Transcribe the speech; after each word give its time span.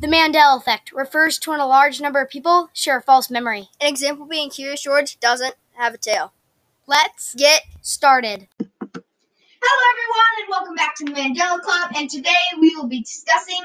The 0.00 0.06
Mandela 0.08 0.58
effect 0.58 0.92
refers 0.92 1.38
to 1.40 1.50
when 1.50 1.60
a 1.60 1.66
large 1.66 2.00
number 2.00 2.20
of 2.20 2.28
people 2.28 2.68
share 2.72 2.98
a 2.98 3.02
false 3.02 3.30
memory. 3.30 3.68
An 3.80 3.88
example 3.88 4.26
being 4.26 4.50
Curious 4.50 4.82
George 4.82 5.18
doesn't 5.20 5.54
have 5.74 5.94
a 5.94 5.98
tail. 5.98 6.32
Let's 6.86 7.34
Get 7.34 7.62
started. 7.80 8.48
Hello, 9.62 9.82
everyone, 9.92 10.34
and 10.40 10.48
welcome 10.50 10.74
back 10.74 10.94
to 10.96 11.04
the 11.04 11.12
Mandela 11.12 11.60
Club. 11.60 11.92
And 11.96 12.10
today 12.10 12.34
we 12.60 12.76
will 12.76 12.88
be 12.88 13.00
discussing 13.00 13.60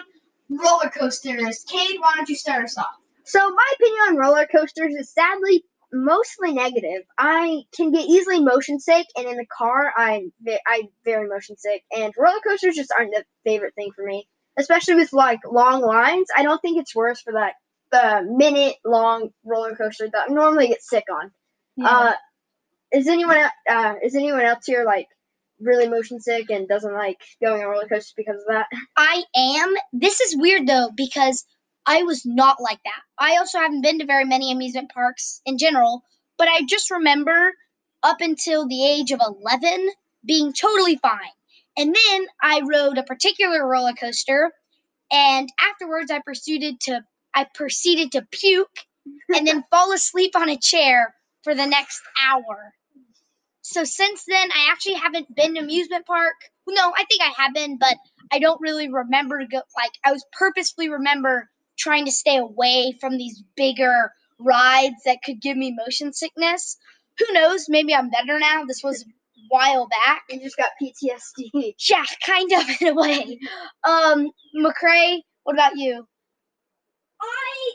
roller 0.50 0.90
coasters. 0.90 1.66
Cade, 1.68 2.00
why 2.00 2.14
don't 2.16 2.30
you 2.30 2.36
start 2.36 2.64
us 2.64 2.78
off? 2.78 2.88
So 3.26 3.40
my 3.50 3.74
opinion 3.76 4.02
on 4.10 4.18
roller 4.18 4.48
coasters 4.48 4.94
is 4.96 5.14
sadly 5.14 5.66
mostly 5.92 6.54
negative. 6.54 7.04
I 7.18 7.64
can 7.76 7.92
get 7.92 8.06
easily 8.06 8.42
motion 8.42 8.80
sick, 8.80 9.08
and 9.18 9.28
in 9.28 9.38
the 9.38 9.46
car, 9.48 9.92
I'm 9.98 10.32
ve- 10.42 10.60
I'm 10.68 10.88
very 11.04 11.28
motion 11.28 11.58
sick. 11.58 11.84
And 11.96 12.14
roller 12.18 12.40
coasters 12.48 12.76
just 12.76 12.94
aren't 12.98 13.12
the 13.12 13.26
favorite 13.44 13.76
thing 13.76 13.92
for 13.96 14.06
me, 14.06 14.28
especially 14.60 14.96
with 14.96 15.14
like 15.14 15.40
long 15.50 15.82
lines. 15.82 16.28
I 16.36 16.44
don't 16.44 16.62
think 16.62 16.80
it's 16.80 16.96
worse 16.96 17.22
for 17.22 17.34
that 17.34 17.54
the 17.92 18.28
minute 18.30 18.76
long 18.86 19.30
roller 19.44 19.76
coaster 19.76 20.08
that 20.12 20.30
I 20.30 20.34
normally 20.34 20.68
get 20.68 20.84
sick 20.84 21.06
on. 21.12 21.32
Uh, 21.84 22.12
is 22.92 23.08
anyone 23.08 23.38
uh 23.70 23.94
is 24.04 24.16
anyone 24.16 24.42
else 24.42 24.66
here 24.66 24.84
like 24.84 25.08
really 25.62 25.88
motion 25.88 26.20
sick 26.20 26.50
and 26.50 26.68
doesn't 26.68 26.94
like 26.94 27.18
going 27.42 27.62
on 27.64 27.70
roller 27.70 27.88
coasters 27.88 28.14
because 28.16 28.36
of 28.42 28.48
that? 28.50 28.68
I 28.98 29.24
am. 29.36 29.74
This 29.94 30.20
is 30.20 30.36
weird 30.38 30.68
though 30.68 30.90
because 30.96 31.46
I 31.86 32.04
was 32.04 32.26
not 32.26 32.62
like 32.62 32.80
that. 32.84 33.02
I 33.18 33.38
also 33.38 33.60
haven't 33.60 33.82
been 33.82 34.00
to 34.00 34.06
very 34.06 34.26
many 34.26 34.52
amusement 34.52 34.92
parks 34.94 35.42
in 35.46 35.58
general, 35.58 36.04
but 36.38 36.48
I 36.48 36.62
just 36.68 36.92
remember 36.92 37.54
up 38.04 38.22
until 38.22 38.68
the 38.68 38.86
age 38.86 39.12
of 39.12 39.22
11 39.26 39.90
being 40.26 40.54
totally 40.54 40.98
fine. 40.98 41.32
And 41.78 41.96
then 41.96 42.28
I 42.42 42.62
rode 42.62 42.98
a 42.98 43.04
particular 43.04 43.66
roller 43.66 43.94
coaster 43.94 44.52
and 45.12 45.50
afterwards 45.60 46.12
I 46.12 46.20
proceeded 46.20 46.80
to 46.82 47.02
I 47.34 47.46
proceeded 47.54 48.14
to 48.14 48.28
puke 48.32 48.80
and 49.34 49.48
then 49.48 49.64
fall 49.72 49.92
asleep 49.94 50.36
on 50.36 50.50
a 50.50 50.58
chair 50.58 51.14
for 51.44 51.56
the 51.56 51.66
next 51.66 52.02
hour. 52.28 52.74
So 53.62 53.84
since 53.84 54.26
then, 54.28 54.52
I 54.52 54.70
actually 54.72 54.96
haven't 54.96 55.36
been 55.36 55.54
to 55.56 55.62
amusement 55.62 56.06
park. 56.06 56.34
No, 56.68 56.92
I 56.96 57.06
think 57.06 57.22
I 57.22 57.44
have 57.44 57.54
been, 57.54 57.78
but 57.78 57.96
I 58.32 58.40
don't 58.40 58.62
really 58.62 58.92
remember 58.92 59.40
to 59.40 59.48
go. 59.48 59.62
Like 59.78 59.92
I 60.04 60.12
was 60.12 60.26
purposefully 60.34 60.90
remember 60.90 61.50
trying 61.78 62.06
to 62.06 62.12
stay 62.12 62.38
away 62.38 62.98
from 63.00 63.18
these 63.18 63.44
bigger 63.56 64.12
rides 64.40 65.04
that 65.06 65.20
could 65.24 65.42
give 65.42 65.56
me 65.56 65.76
motion 65.78 66.14
sickness. 66.14 66.78
Who 67.20 67.34
knows? 67.34 67.68
Maybe 67.70 67.94
I'm 67.94 68.10
better 68.10 68.40
now. 68.40 68.66
This 68.66 68.84
was 68.84 69.06
while 69.48 69.88
back. 69.88 70.24
You 70.30 70.42
just 70.42 70.58
got 70.58 70.70
PTSD. 70.82 71.74
Yeah, 71.90 72.04
kind 72.26 72.52
of 72.54 72.64
in 72.82 72.88
a 72.90 72.94
way. 72.94 73.40
Um, 73.84 74.30
McCray, 74.58 75.20
what 75.44 75.56
about 75.56 75.76
you? 75.78 76.06
I 77.22 77.72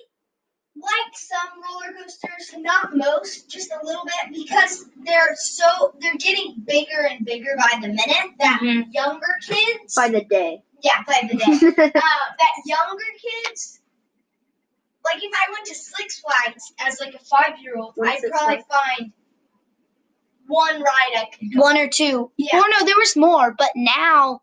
like 0.77 1.15
some 1.15 1.63
roller 1.63 1.97
coasters, 1.99 2.55
not 2.63 2.97
most, 2.97 3.49
just 3.51 3.71
a 3.73 3.85
little 3.85 4.05
bit, 4.05 4.35
because 4.47 4.85
they're 5.05 5.35
so 5.37 5.95
they're 6.01 6.17
getting 6.17 6.57
bigger 6.67 7.07
and 7.11 7.25
bigger 7.25 7.51
by 7.57 7.79
the 7.81 7.89
minute. 7.89 8.33
That 8.39 8.61
Mhm. 8.63 8.93
younger 8.93 9.39
kids, 9.47 9.95
By 9.95 10.09
the 10.09 10.25
day. 10.25 10.63
yeah, 10.83 11.03
by 11.07 11.29
the 11.31 11.37
day, 11.37 11.45
uh, 11.85 12.27
that 12.39 12.53
younger 12.67 13.05
kids. 13.21 13.81
Like 15.05 15.23
if 15.23 15.33
I 15.33 15.53
went 15.53 15.67
to 15.67 15.75
Six 15.75 16.21
Flags 16.21 16.73
as 16.81 16.99
like 17.01 17.15
a 17.15 17.19
five 17.19 17.59
year 17.61 17.77
old, 17.77 17.95
I'd 18.03 18.21
Six 18.21 18.31
probably 18.31 18.65
find 18.69 19.13
one 20.47 20.81
ride 20.83 21.13
I 21.17 21.29
could 21.39 21.55
go. 21.55 21.61
One 21.61 21.79
or 21.79 21.89
two. 21.89 22.31
Yeah. 22.37 22.59
Or 22.59 22.65
no, 22.69 22.85
there 22.87 22.97
was 22.99 23.17
more, 23.17 23.55
but 23.57 23.71
now 23.77 24.43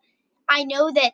I 0.49 0.63
know 0.63 0.91
that 0.91 1.13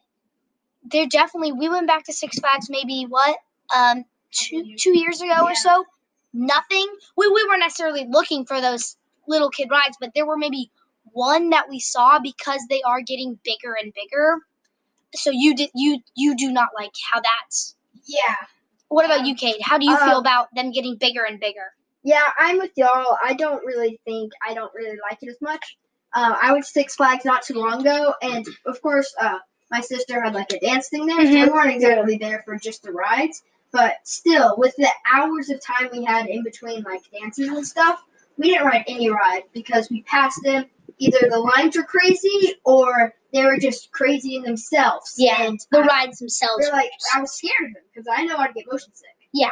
there 0.83 1.07
definitely 1.07 1.51
we 1.51 1.69
went 1.69 1.87
back 1.87 2.05
to 2.05 2.13
Six 2.13 2.39
Flags 2.39 2.69
maybe 2.69 3.05
what? 3.07 3.37
Um 3.75 4.05
two 4.31 4.75
two 4.77 4.97
years 4.97 5.21
ago 5.21 5.29
Yeah. 5.29 5.43
or 5.43 5.55
so. 5.55 5.85
Nothing. 6.33 6.87
We 7.17 7.27
we 7.27 7.45
weren't 7.47 7.61
necessarily 7.61 8.05
looking 8.09 8.45
for 8.45 8.61
those 8.61 8.95
little 9.27 9.49
kid 9.49 9.69
rides, 9.71 9.97
but 9.99 10.11
there 10.15 10.25
were 10.25 10.37
maybe 10.37 10.71
one 11.13 11.49
that 11.49 11.69
we 11.69 11.79
saw 11.79 12.19
because 12.19 12.61
they 12.69 12.81
are 12.83 13.01
getting 13.01 13.39
bigger 13.43 13.75
and 13.81 13.93
bigger. 13.93 14.37
So 15.15 15.31
you 15.33 15.55
did 15.55 15.69
you 15.73 15.99
you 16.15 16.35
do 16.35 16.51
not 16.51 16.69
like 16.77 16.91
how 17.11 17.21
that's 17.21 17.75
Yeah. 18.05 18.35
what 18.89 19.05
about 19.05 19.25
you, 19.25 19.35
Kate? 19.35 19.61
How 19.61 19.77
do 19.77 19.85
you 19.85 19.97
feel 19.97 20.17
Uh, 20.17 20.19
about 20.19 20.47
them 20.53 20.71
getting 20.71 20.95
bigger 20.97 21.23
and 21.23 21.39
bigger? 21.39 21.73
Yeah, 22.07 22.23
I'm 22.39 22.57
with 22.59 22.71
y'all. 22.77 23.17
I 23.21 23.33
don't 23.33 23.65
really 23.65 23.99
think 24.05 24.31
I 24.47 24.53
don't 24.53 24.73
really 24.73 24.97
like 25.09 25.17
it 25.21 25.27
as 25.29 25.41
much. 25.41 25.77
Uh, 26.15 26.35
I 26.41 26.53
went 26.53 26.63
to 26.63 26.71
Six 26.71 26.95
Flags 26.95 27.25
not 27.25 27.41
too 27.43 27.55
long 27.55 27.81
ago, 27.81 28.13
and 28.21 28.45
of 28.65 28.81
course, 28.81 29.13
uh, 29.19 29.39
my 29.69 29.81
sister 29.81 30.23
had 30.23 30.33
like 30.33 30.53
a 30.53 30.59
dance 30.61 30.87
thing 30.87 31.05
there, 31.05 31.17
so 31.19 31.27
Mhm. 31.27 31.43
we 31.43 31.49
weren't 31.49 31.71
exactly 31.75 32.17
there 32.17 32.43
for 32.45 32.55
just 32.57 32.83
the 32.83 32.93
rides. 32.93 33.43
But 33.73 33.95
still, 34.05 34.55
with 34.57 34.73
the 34.77 34.89
hours 35.13 35.49
of 35.49 35.61
time 35.61 35.89
we 35.91 36.05
had 36.05 36.27
in 36.27 36.43
between 36.43 36.83
like 36.83 37.01
dances 37.11 37.49
and 37.49 37.67
stuff, 37.67 38.01
we 38.37 38.51
didn't 38.51 38.67
ride 38.67 38.85
any 38.87 39.09
ride 39.09 39.43
because 39.51 39.89
we 39.89 40.03
passed 40.03 40.39
them. 40.43 40.65
Either 40.99 41.27
the 41.29 41.37
lines 41.57 41.75
were 41.75 41.83
crazy 41.83 42.55
or 42.63 43.13
they 43.33 43.43
were 43.43 43.57
just 43.57 43.91
crazy 43.91 44.37
in 44.37 44.43
themselves. 44.43 45.13
Yeah, 45.17 45.41
and 45.43 45.59
The 45.71 45.79
I- 45.79 45.87
rides 45.87 46.19
themselves. 46.19 46.63
they're 46.63 46.71
like 46.71 46.89
I 47.13 47.19
was 47.19 47.33
scared 47.33 47.67
of 47.67 47.73
them 47.73 47.83
because 47.93 48.07
I 48.09 48.23
know 48.23 48.37
I'd 48.37 48.53
get 48.53 48.65
motion 48.71 48.93
sick. 48.95 49.09
Yeah. 49.33 49.51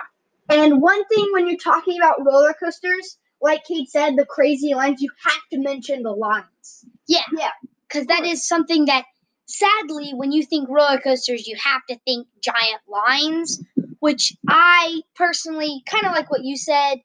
And 0.49 0.81
one 0.81 1.03
thing 1.07 1.27
when 1.33 1.47
you're 1.47 1.57
talking 1.57 1.97
about 1.99 2.25
roller 2.25 2.53
coasters, 2.53 3.17
like 3.41 3.63
Kate 3.65 3.89
said, 3.89 4.15
the 4.15 4.25
crazy 4.25 4.73
lines, 4.73 5.01
you 5.01 5.09
have 5.25 5.41
to 5.53 5.59
mention 5.59 6.03
the 6.03 6.11
lines. 6.11 6.85
Yeah. 7.07 7.21
Yeah. 7.37 7.49
Because 7.87 8.07
that 8.07 8.25
is 8.25 8.47
something 8.47 8.85
that 8.85 9.05
sadly 9.47 10.11
when 10.13 10.31
you 10.31 10.43
think 10.43 10.67
roller 10.69 10.99
coasters 10.99 11.47
you 11.47 11.55
have 11.63 11.81
to 11.87 11.97
think 12.03 12.27
giant 12.43 12.81
lines 12.87 13.61
which 13.99 14.35
i 14.47 15.01
personally 15.15 15.83
kind 15.87 16.03
of 16.07 16.11
like 16.13 16.31
what 16.31 16.43
you 16.43 16.57
said 16.57 16.95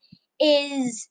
is 0.41 1.07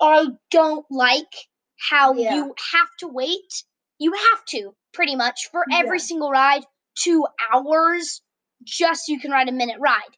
i 0.00 0.26
don't 0.50 0.84
like 0.90 1.32
how 1.78 2.14
Yeah. 2.14 2.34
you 2.34 2.54
have 2.72 2.88
to 3.00 3.06
wait 3.08 3.64
you 3.98 4.12
have 4.12 4.44
to 4.46 4.74
pretty 4.92 5.14
much 5.14 5.48
for 5.52 5.64
every 5.72 5.98
Yeah. 5.98 6.04
single 6.04 6.30
ride 6.32 6.64
two 6.98 7.24
hours 7.52 8.20
just 8.64 9.06
so 9.06 9.12
you 9.12 9.20
can 9.20 9.30
ride 9.30 9.48
a 9.48 9.52
minute 9.52 9.76
ride 9.78 10.16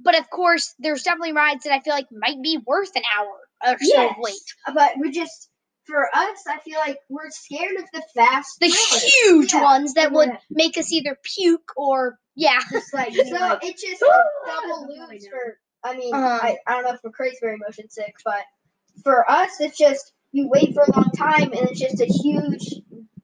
but 0.00 0.18
of 0.18 0.28
course 0.30 0.74
there's 0.78 1.02
definitely 1.02 1.32
rides 1.32 1.64
that 1.64 1.72
i 1.72 1.80
feel 1.80 1.94
like 1.94 2.06
might 2.12 2.40
be 2.42 2.58
worth 2.66 2.90
an 2.96 3.02
hour 3.18 3.72
or 3.72 3.76
so 3.80 4.08
of 4.08 4.14
wait 4.18 4.34
But 4.74 4.92
we 5.00 5.10
just, 5.10 5.48
for 5.86 6.06
us, 6.14 6.38
I 6.46 6.58
feel 6.58 6.78
like 6.78 6.98
we're 7.08 7.30
scared 7.30 7.76
of 7.76 7.84
the 7.92 8.02
fast. 8.14 8.58
the 8.60 8.68
thrillers. 8.68 9.02
huge 9.22 9.52
Yeah. 9.54 9.62
ones 9.62 9.94
that 9.94 10.12
would 10.12 10.28
Yeah. 10.28 10.36
make 10.50 10.76
us 10.78 10.92
either 10.92 11.16
puke 11.22 11.72
or 11.76 12.18
yeah 12.36 12.60
Just 12.70 12.92
like, 12.94 13.12
So 13.14 13.22
so 13.24 13.58
it's 13.62 13.82
just 13.82 14.04
double 14.46 14.86
loops 14.86 15.26
for. 15.26 15.58
I 15.84 15.96
mean, 15.96 16.14
Uh-huh. 16.14 16.38
I, 16.42 16.56
I 16.66 16.72
don't 16.74 16.84
know 16.84 16.92
if 16.92 17.00
McCray's 17.02 17.38
very 17.40 17.56
motion 17.56 17.88
sick, 17.90 18.14
but 18.24 18.42
for 19.02 19.28
us, 19.30 19.60
it's 19.60 19.78
just 19.78 20.12
you 20.32 20.48
wait 20.48 20.74
for 20.74 20.82
a 20.82 20.92
long 20.96 21.10
time 21.16 21.52
and 21.52 21.68
it's 21.70 21.80
just 21.80 22.00
a 22.00 22.04
huge 22.06 22.74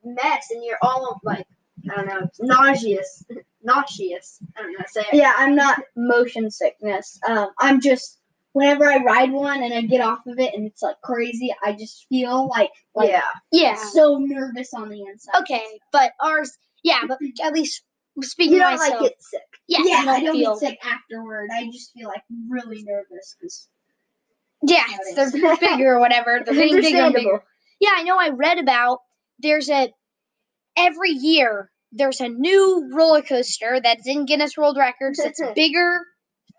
mess, 0.02 0.46
and 0.50 0.64
you're 0.64 0.78
all 0.82 1.20
like, 1.22 1.46
I 1.90 1.96
don't 1.96 2.06
know, 2.06 2.28
nauseous, 2.40 3.24
nauseous. 3.62 4.38
I 4.56 4.62
don't 4.62 4.72
know 4.72 4.78
how 4.78 4.84
to 4.84 4.90
say 4.90 5.00
it. 5.02 5.14
Yeah, 5.14 5.32
I'm 5.36 5.54
not 5.54 5.80
motion 5.96 6.50
sickness. 6.50 7.18
Um, 7.28 7.48
I'm 7.60 7.80
just 7.80 8.18
whenever 8.52 8.84
I 8.86 9.02
ride 9.02 9.32
one 9.32 9.62
and 9.62 9.74
I 9.74 9.82
get 9.82 10.00
off 10.00 10.26
of 10.26 10.38
it 10.38 10.54
and 10.54 10.66
it's 10.66 10.82
like 10.82 11.00
crazy, 11.02 11.54
I 11.64 11.72
just 11.72 12.06
feel 12.08 12.48
like 12.48 12.70
like 12.94 13.10
yeah. 13.10 13.22
yeah 13.52 13.74
so 13.76 14.18
nervous 14.18 14.72
on 14.74 14.88
the 14.88 15.00
inside. 15.02 15.40
okay 15.40 15.64
but 15.92 16.12
ours 16.20 16.52
yeah 16.84 17.00
but 17.08 17.18
at 17.42 17.52
least 17.52 17.82
speaking 18.22 18.54
You 18.54 18.62
of 18.62 18.68
don't 18.70 18.78
myself 18.78 19.00
like 19.00 19.10
get 19.10 19.22
sick. 19.22 19.40
yeah, 19.66 19.78
Yeah, 19.84 20.02
you 20.04 20.08
I 20.10 20.20
don't 20.20 20.24
don't 20.26 20.36
feel 20.36 20.60
get 20.60 20.68
sick 20.70 20.78
afterward. 20.86 21.50
I 21.52 21.64
just 21.72 21.92
feel 21.92 22.06
like 22.08 22.22
really 22.48 22.84
nervous 22.84 23.34
because 23.40 23.68
yeah 24.62 24.84
That 25.16 25.32
they're 25.32 25.56
bigger 25.56 25.94
or 25.94 26.00
whatever 26.00 26.42
they're 26.44 26.54
getting 26.54 26.76
bigger 26.80 26.98
and 26.98 27.06
Understandable. 27.06 27.12
bigger 27.32 27.44
yeah 27.80 27.90
i 27.96 28.02
know 28.04 28.16
i 28.18 28.28
read 28.30 28.58
about 28.58 29.00
there's 29.40 29.68
a 29.68 29.92
every 30.76 31.10
year 31.10 31.70
there's 31.94 32.20
a 32.20 32.28
new 32.28 32.90
roller 32.92 33.22
coaster 33.22 33.80
that's 33.82 34.06
in 34.06 34.26
guinness 34.26 34.56
world 34.56 34.76
records 34.78 35.20
that's 35.22 35.40
bigger 35.54 36.00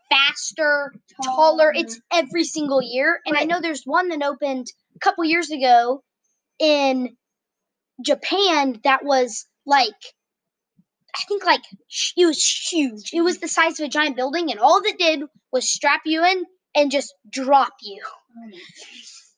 faster 0.09 0.93
taller. 1.23 1.71
It's 1.75 1.99
every 2.11 2.43
single 2.43 2.81
year. 2.81 3.19
And 3.25 3.37
I 3.37 3.43
know 3.43 3.59
there's 3.61 3.83
one 3.83 4.09
that 4.09 4.23
opened 4.23 4.67
a 4.95 4.99
couple 4.99 5.23
years 5.25 5.51
ago 5.51 6.03
in 6.59 7.15
Japan 8.03 8.79
that 8.83 9.03
was 9.03 9.45
like, 9.65 9.93
I 11.15 11.23
think 11.27 11.45
like 11.45 11.61
it 12.17 12.25
was 12.25 12.43
huge. 12.69 13.11
It 13.13 13.21
was 13.21 13.39
the 13.39 13.47
size 13.47 13.79
of 13.79 13.85
a 13.85 13.89
giant 13.89 14.17
building, 14.17 14.51
and 14.51 14.59
all 14.59 14.81
that 14.81 14.97
did 14.99 15.21
was 15.51 15.71
strap 15.71 16.01
you 16.05 16.25
in 16.25 16.43
and 16.75 16.91
just 16.91 17.13
drop 17.31 17.71
you. 17.81 18.01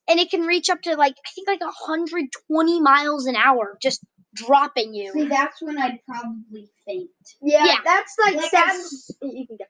And 0.10 0.20
it 0.20 0.32
can 0.32 0.42
reach 0.42 0.70
up 0.72 0.82
to 0.84 0.96
like 0.96 1.14
I 1.14 1.30
think 1.36 1.48
like 1.48 1.62
120 1.62 2.82
miles 2.82 3.28
an 3.28 3.36
hour, 3.36 3.78
just 3.80 4.04
dropping 4.46 4.94
you. 4.94 5.12
see 5.14 5.28
that's 5.28 5.62
when 5.62 5.78
I'd 5.78 6.00
probably 6.08 6.70
faint. 6.86 7.10
Yeah, 7.42 7.66
Yeah. 7.66 7.76
that's 7.84 8.16
like, 8.26 8.36
Like 8.36 8.50
sad. 8.52 8.76
You 9.22 9.46
can 9.48 9.58
go. 9.58 9.66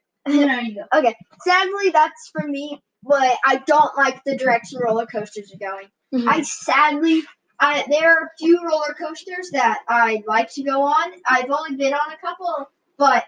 there 0.46 0.60
you 0.60 0.74
go. 0.76 0.98
Okay, 0.98 1.14
sadly, 1.44 1.90
that's 1.90 2.30
for 2.32 2.46
me. 2.46 2.82
But 3.02 3.36
I 3.46 3.56
don't 3.66 3.96
like 3.96 4.22
the 4.24 4.36
direction 4.36 4.80
roller 4.80 5.06
coasters 5.06 5.52
are 5.54 5.58
going. 5.58 5.86
Mhm. 6.12 6.28
I 6.28 6.42
sadly, 6.42 7.22
I 7.60 7.84
there 7.88 8.10
are 8.10 8.24
a 8.24 8.30
few 8.38 8.60
roller 8.66 8.94
coasters 8.98 9.50
that 9.52 9.80
I 9.88 10.22
like 10.26 10.52
to 10.54 10.62
go 10.64 10.82
on. 10.82 11.12
I've 11.26 11.50
only 11.50 11.76
been 11.76 11.94
on 11.94 12.12
a 12.12 12.16
couple, 12.18 12.68
but 12.98 13.24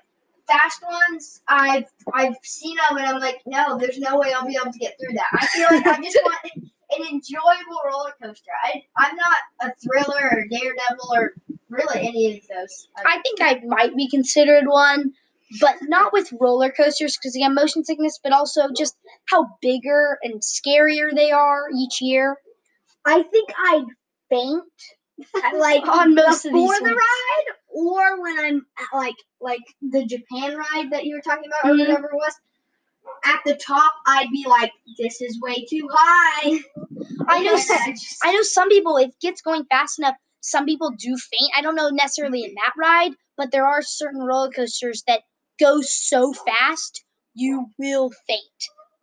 fast 0.49 0.83
ones, 0.83 1.41
I've 1.47 1.85
I've 2.13 2.35
seen 2.43 2.77
them 2.77 2.99
and 2.99 3.07
I'm 3.07 3.21
like, 3.21 3.41
no, 3.47 3.79
there's 3.79 3.99
no 3.99 4.19
way 4.19 4.33
I'll 4.33 4.47
be 4.47 4.59
able 4.61 4.73
to 4.73 4.79
get 4.79 4.97
through 5.01 5.15
that. 5.15 5.31
I 5.33 5.47
feel 5.47 5.69
like 5.71 5.87
I 5.87 6.03
just 6.03 6.19
want 6.25 6.70
an 6.99 7.07
enjoyable 7.07 7.81
roller 7.85 8.13
coaster. 8.23 8.51
I 8.65 8.83
I'm 8.99 9.17
not 9.17 9.39
a 9.63 9.73
thriller 9.83 10.23
or 10.33 10.45
daredevil 10.51 11.09
or 11.15 11.33
really 11.69 12.07
any 12.09 12.37
of 12.39 12.43
those. 12.49 12.89
I 13.05 13.21
think 13.23 13.41
I 13.41 13.61
might 13.67 13.97
be 13.97 14.09
considered 14.09 14.67
one, 14.67 15.13
but 15.61 15.77
not 15.83 16.13
with 16.13 16.33
roller 16.41 16.71
coasters 16.71 17.17
because 17.17 17.35
again, 17.37 17.55
motion 17.55 17.85
sickness, 17.85 18.19
but 18.23 18.33
also 18.33 18.69
just 18.77 18.97
how 19.27 19.47
bigger 19.63 20.19
and 20.23 20.41
scarier 20.43 21.15
they 21.15 21.31
are 21.31 21.65
each 21.77 22.01
year. 22.01 22.37
I 23.05 23.23
think 23.23 23.51
I'd 23.57 23.87
faint 24.29 24.65
like 25.55 25.87
On 25.87 26.15
most 26.15 26.45
of 26.47 26.53
these 26.53 26.63
before 26.63 26.79
the 26.79 26.85
ones. 26.85 26.97
ride, 26.97 27.45
or 27.69 28.23
when 28.23 28.39
I'm 28.39 28.67
at, 28.79 28.97
like 28.97 29.17
like 29.41 29.61
the 29.83 30.05
Japan 30.07 30.57
ride 30.57 30.91
that 30.93 31.05
you 31.05 31.15
were 31.15 31.21
talking 31.23 31.45
about, 31.47 31.73
Mhm. 31.73 31.77
or 31.77 31.79
whatever 31.89 32.07
it 32.09 32.15
was. 32.15 32.35
At 33.25 33.41
the 33.45 33.55
top, 33.57 33.93
I'd 34.07 34.31
be 34.31 34.47
like, 34.49 34.73
"This 34.99 35.21
is 35.21 35.39
way 35.41 35.65
too 35.69 35.89
high." 35.93 36.59
I 37.29 37.43
know. 37.43 37.53
Yeah, 37.57 37.91
just- 37.93 38.19
I 38.25 38.33
know 38.33 38.43
some 38.43 38.69
people. 38.69 38.97
If 38.97 39.11
it 39.11 39.21
gets 39.21 39.43
going 39.43 39.65
fast 39.67 39.99
enough, 39.99 40.15
some 40.41 40.65
people 40.65 40.91
do 40.91 41.17
faint. 41.17 41.53
I 41.57 41.61
don't 41.63 41.75
know 41.75 41.91
necessarily 41.91 42.45
in 42.45 42.55
that 42.55 42.73
ride, 42.79 43.13
but 43.37 43.51
there 43.51 43.67
are 43.67 43.83
certain 43.83 44.21
roller 44.23 44.51
coasters 44.51 45.03
that 45.07 45.23
go 45.59 45.81
so 45.83 46.33
fast 46.33 47.05
you 47.35 47.67
will 47.79 48.11
faint. 48.27 48.41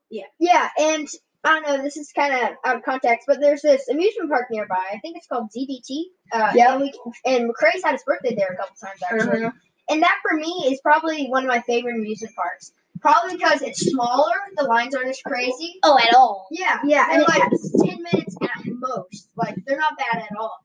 Yeah, 0.10 0.24
Yeah, 0.40 0.70
and 0.80 1.08
I 1.44 1.60
don't 1.60 1.68
know, 1.78 1.84
this 1.84 1.96
is 1.98 2.12
kind 2.12 2.34
of 2.34 2.56
out 2.66 2.78
of 2.78 2.84
context, 2.84 3.26
but 3.28 3.40
there's 3.40 3.62
this 3.62 3.88
amusement 3.88 4.30
park 4.30 4.48
nearby. 4.50 4.84
I 4.92 4.98
think 5.00 5.16
it's 5.18 5.28
called 5.28 5.50
ZDT. 5.56 6.06
Uh, 6.32 6.52
Yep. 6.56 6.70
And, 6.70 6.82
we, 6.82 6.94
and 7.26 7.50
McCray's 7.50 7.84
had 7.84 7.94
his 7.94 8.04
birthday 8.04 8.34
there 8.36 8.48
a 8.54 8.58
couple 8.58 8.76
times, 8.76 9.00
actually. 9.04 9.42
Mhm. 9.42 9.54
And 9.90 10.04
that, 10.04 10.20
for 10.28 10.36
me, 10.36 10.66
is 10.72 10.82
probably 10.82 11.28
one 11.28 11.44
of 11.44 11.48
my 11.48 11.62
favorite 11.62 11.96
amusement 11.96 12.36
parks. 12.36 12.72
Probably 13.02 13.38
because 13.38 13.62
it's 13.62 13.86
smaller, 13.90 14.34
the 14.56 14.64
lines 14.64 14.96
aren't 14.96 15.10
as 15.10 15.20
crazy. 15.26 15.80
Oh, 15.84 15.98
at 15.98 16.14
all. 16.16 16.48
Yeah, 16.52 16.80
Yeah, 16.86 17.08
and 17.12 17.22
it 17.22 17.28
like 17.30 17.50
10 17.86 18.04
minutes 18.04 18.36
at 18.42 18.66
most. 18.66 19.30
Like, 19.36 19.56
they're 19.66 19.78
not 19.78 19.98
bad 19.98 20.24
at 20.24 20.38
all. 20.38 20.58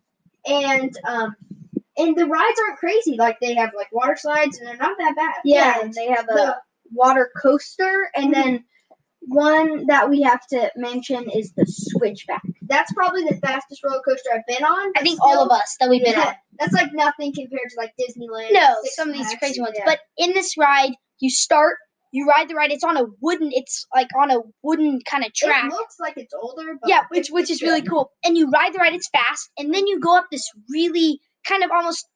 And, 0.46 0.96
um, 1.06 1.36
and 1.96 2.16
the 2.16 2.26
rides 2.26 2.60
aren't 2.66 2.78
crazy. 2.78 3.16
Like, 3.18 3.38
they 3.40 3.54
have, 3.54 3.70
like, 3.76 3.92
water 3.92 4.16
slides, 4.16 4.58
and 4.58 4.66
they're 4.66 4.76
not 4.76 4.96
that 4.98 5.14
bad. 5.16 5.34
Yeah, 5.44 5.74
And 5.74 5.84
and 5.84 5.94
they 5.94 6.06
have 6.08 6.24
a 6.28 6.32
the- 6.34 6.56
water 6.92 7.30
coaster, 7.40 8.10
and 8.14 8.30
Mhm. 8.30 8.32
then 8.34 8.64
one 9.28 9.86
that 9.86 10.10
we 10.10 10.22
have 10.22 10.44
to 10.48 10.70
mention 10.76 11.30
is 11.30 11.52
the 11.52 11.64
Switchback. 11.66 12.42
that's 12.62 12.92
probably 12.94 13.22
the 13.24 13.36
fastest 13.36 13.82
roller 13.84 14.00
coaster 14.02 14.30
I've 14.34 14.46
been 14.46 14.64
on. 14.64 14.88
I 14.88 14.92
but 14.94 15.02
think 15.02 15.20
all 15.22 15.44
of 15.44 15.50
us 15.50 15.76
that 15.78 15.88
we've 15.90 16.02
been 16.02 16.14
Yeah, 16.14 16.28
on. 16.28 16.34
that's 16.58 16.72
like 16.72 16.92
nothing 16.94 17.32
compared 17.34 17.68
to 17.70 17.76
like 17.76 17.92
Disneyland. 18.00 18.52
No, 18.52 18.76
some 18.94 19.10
of 19.10 19.14
these 19.14 19.32
crazy 19.34 19.60
ones. 19.60 19.74
yeah. 19.78 19.84
But 19.84 20.00
in 20.16 20.32
this 20.32 20.56
ride, 20.56 20.92
you 21.20 21.28
start, 21.30 21.76
you 22.12 22.26
ride 22.26 22.48
the 22.48 22.54
ride. 22.54 22.70
It's 22.70 22.84
on 22.84 22.96
a 22.96 23.04
wooden. 23.20 23.50
It's 23.52 23.86
like 23.94 24.08
on 24.20 24.30
a 24.30 24.38
wooden 24.62 25.00
kind 25.08 25.24
of 25.24 25.32
track. 25.34 25.64
it 25.64 25.72
looks 25.72 25.96
like 25.98 26.14
it's 26.16 26.32
older. 26.34 26.76
But 26.80 26.88
yeah, 26.90 27.00
which 27.10 27.28
which 27.30 27.50
is 27.50 27.62
really 27.62 27.82
cool. 27.82 28.10
And 28.24 28.36
you 28.36 28.50
ride 28.50 28.72
the 28.74 28.78
ride. 28.78 28.94
It's 28.94 29.08
fast, 29.08 29.50
and 29.58 29.74
then 29.74 29.86
you 29.86 29.98
go 30.00 30.16
up 30.16 30.26
this 30.30 30.48
really 30.70 31.20
kind 31.46 31.64
of 31.64 31.70
almost 31.70 32.06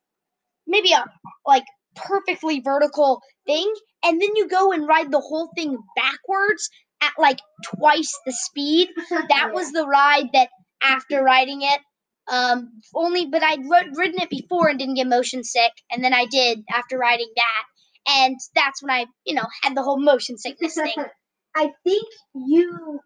maybe 0.66 0.92
a 0.92 1.04
like 1.46 1.64
perfectly 1.94 2.60
vertical 2.60 3.20
thing, 3.46 3.72
and 4.04 4.20
then 4.20 4.36
you 4.36 4.48
go 4.48 4.72
and 4.72 4.86
ride 4.86 5.10
the 5.10 5.20
whole 5.20 5.50
thing 5.56 5.76
backwards 5.96 6.68
at 7.02 7.12
like 7.18 7.38
twice 7.64 8.12
the 8.26 8.32
speed. 8.32 8.88
That 9.10 9.28
Yeah. 9.30 9.50
was 9.52 9.72
the 9.72 9.86
ride 9.86 10.28
that 10.34 10.48
after 10.82 11.22
riding 11.22 11.62
it, 11.62 11.80
um, 12.28 12.70
only 12.94 13.26
but 13.26 13.42
I'd 13.42 13.60
ridden 13.96 14.20
it 14.20 14.28
before 14.30 14.68
and 14.68 14.78
didn't 14.78 14.94
get 14.96 15.06
motion 15.06 15.42
sick, 15.42 15.72
and 15.90 16.04
then 16.04 16.12
I 16.12 16.26
did 16.26 16.60
after 16.70 16.98
riding 16.98 17.30
that, 17.36 17.64
and 18.08 18.36
that's 18.54 18.82
when 18.82 18.90
I 18.90 19.06
you 19.24 19.34
know 19.34 19.46
had 19.62 19.76
the 19.76 19.82
whole 19.82 20.00
motion 20.00 20.38
sickness 20.38 20.74
thing. 20.74 20.94
I 21.56 21.72
think 21.84 22.04
you 22.34 23.00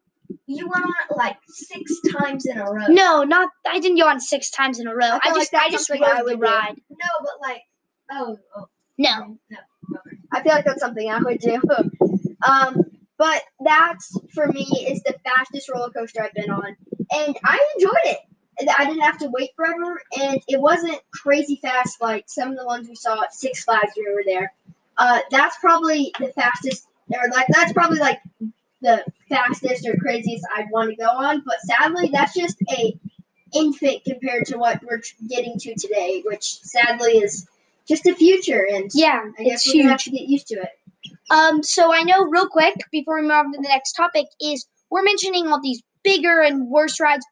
you 0.47 0.69
went 0.69 0.85
on 0.85 0.93
it 1.11 1.17
like 1.17 1.37
six 1.49 2.00
times 2.19 2.47
in 2.47 2.58
a 2.58 2.64
row. 2.64 2.87
No, 2.88 3.23
not 3.23 3.50
I 3.67 3.79
didn't 3.79 3.99
go 3.99 4.08
on 4.08 4.20
six 4.20 4.50
times 4.50 4.81
in 4.81 4.87
a 4.87 4.94
row. 4.94 5.06
I 5.06 5.20
I, 5.23 5.31
like 5.31 5.35
just 5.35 5.52
that's 5.52 5.67
I 5.67 5.70
just 5.70 5.91
I 5.91 5.94
rode 5.99 6.19
the 6.19 6.25
would 6.25 6.41
do. 6.41 6.47
ride. 6.47 6.75
No, 6.91 7.08
but 7.20 7.49
like 7.49 7.62
oh, 8.11 8.38
oh 8.56 8.67
No, 8.99 9.38
no. 9.50 9.58
I 10.32 10.43
feel 10.43 10.52
like 10.52 10.64
that's 10.64 10.81
something 10.81 11.08
I 11.11 11.19
would 11.19 11.38
do. 11.41 11.61
um, 12.47 12.82
but 13.19 13.43
that's 13.64 14.19
for 14.35 14.47
me 14.49 14.67
is 14.88 15.02
the 15.02 15.14
fastest 15.25 15.69
roller 15.69 15.91
coaster 15.91 16.23
I've 16.23 16.35
been 16.35 16.50
on, 16.50 16.76
and 17.12 17.37
I 17.44 17.58
enjoyed 17.76 17.93
it. 18.05 18.19
I 18.79 18.85
didn't 18.85 19.02
have 19.02 19.19
to 19.19 19.29
wait 19.31 19.50
forever, 19.56 20.00
and 20.19 20.41
it 20.49 20.61
wasn't 20.61 21.00
crazy 21.12 21.58
fast 21.62 22.00
like 22.00 22.25
some 22.29 22.50
of 22.50 22.58
the 22.58 22.67
ones 22.67 22.88
we 22.88 22.94
saw 22.94 23.23
at 23.23 23.35
Six 23.35 23.64
Flags 23.64 23.93
when 23.97 24.06
we 24.06 24.14
were 24.14 24.23
there. 24.26 24.52
Uh, 24.96 25.20
that's 25.31 25.56
probably 25.58 26.12
the 26.19 26.28
fastest, 26.28 26.87
or 27.10 27.28
like 27.32 27.46
that's 27.48 27.72
probably 27.72 27.98
like 27.98 28.20
the 28.82 29.04
fastest 29.28 29.87
or 29.87 29.96
craziest 29.96 30.44
I'd 30.56 30.70
want 30.70 30.90
to 30.90 30.96
go 30.96 31.08
on. 31.08 31.42
But 31.44 31.60
sadly, 31.62 32.10
that's 32.12 32.34
just 32.34 32.56
a 32.72 32.98
infant 33.54 34.04
compared 34.04 34.46
to 34.46 34.58
what 34.58 34.81
we're 34.82 35.02
getting 35.28 35.58
to 35.58 35.75
today, 35.75 36.22
which 36.25 36.60
sadly 36.60 37.19
is 37.19 37.46
just 37.88 38.04
the 38.04 38.14
future. 38.14 38.66
And 38.70 38.90
yeah, 38.94 39.25
I 39.38 39.44
guess 39.44 39.66
it's 39.66 39.75
we're 39.75 39.82
gonna 39.82 39.92
have 39.92 40.02
to 40.02 40.10
get 40.10 40.28
used 40.28 40.48
to 40.48 40.56
it. 40.56 40.70
Um, 41.31 41.62
so 41.62 41.92
I 41.92 42.02
know 42.02 42.25
real 42.25 42.48
quick 42.48 42.75
before 42.90 43.16
we 43.16 43.22
move 43.22 43.31
on 43.31 43.52
to 43.52 43.58
the 43.58 43.69
next 43.69 43.92
topic 43.92 44.26
is 44.40 44.66
we're 44.90 45.02
mentioning 45.02 45.46
all 45.46 45.60
these 45.60 45.82
bigger 46.02 46.40
and 46.42 46.69
worse 46.69 47.00
rides. 47.00 47.25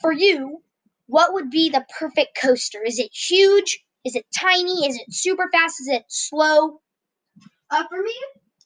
For 0.00 0.12
you, 0.12 0.62
what 1.08 1.34
would 1.34 1.50
be 1.50 1.68
the 1.68 1.84
perfect 1.98 2.38
coaster? 2.40 2.82
Is 2.82 2.98
it 2.98 3.10
huge? 3.12 3.84
Is 4.04 4.16
it 4.16 4.24
tiny? 4.34 4.86
Is 4.88 4.96
it 4.96 5.12
super 5.12 5.48
fast? 5.52 5.80
Is 5.80 5.88
it 5.88 6.04
slow? 6.08 6.80
Uh, 7.70 7.84
for 7.88 8.02
me, 8.02 8.14